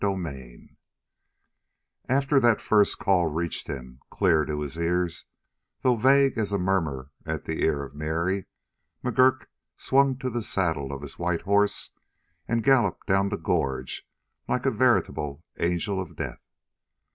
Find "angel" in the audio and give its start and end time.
15.59-16.01